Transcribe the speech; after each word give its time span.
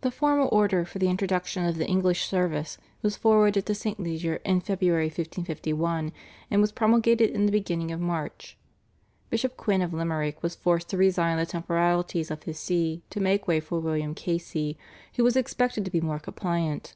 The 0.00 0.10
formal 0.10 0.48
order 0.50 0.86
for 0.86 0.98
the 0.98 1.10
introduction 1.10 1.66
of 1.66 1.76
the 1.76 1.86
English 1.86 2.24
service 2.26 2.78
was 3.02 3.18
forwarded 3.18 3.66
to 3.66 3.74
St. 3.74 4.00
Leger 4.00 4.36
in 4.46 4.62
February 4.62 5.08
1551, 5.08 6.10
and 6.50 6.60
was 6.62 6.72
promulgated 6.72 7.28
in 7.28 7.44
the 7.44 7.52
beginning 7.52 7.90
of 7.90 8.00
March. 8.00 8.56
Bishop 9.28 9.58
Quinn 9.58 9.82
of 9.82 9.92
Limerick 9.92 10.42
was 10.42 10.54
forced 10.54 10.88
to 10.88 10.96
resign 10.96 11.36
the 11.36 11.44
temporalities 11.44 12.30
of 12.30 12.44
his 12.44 12.58
See 12.58 13.02
to 13.10 13.20
make 13.20 13.46
way 13.46 13.60
for 13.60 13.78
William 13.78 14.14
Casey, 14.14 14.78
who 15.16 15.22
was 15.24 15.36
expected 15.36 15.84
to 15.84 15.90
be 15.90 16.00
more 16.00 16.18
compliant. 16.18 16.94